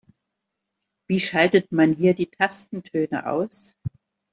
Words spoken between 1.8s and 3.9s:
hier die Tastentöne aus?